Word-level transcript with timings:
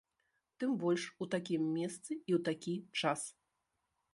Тым 0.61 0.71
больш 0.83 1.03
у 1.25 1.27
такім 1.35 1.61
месцы 1.75 2.09
і 2.09 2.31
ў 2.39 2.41
такі 2.49 2.73
час! 3.03 3.21